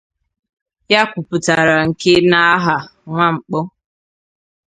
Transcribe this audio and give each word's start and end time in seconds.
ya 0.91 1.01
kwupụtara 1.09 1.75
nke 1.87 2.13
n'aha 2.29 2.75
Nwankpọ 3.07 3.59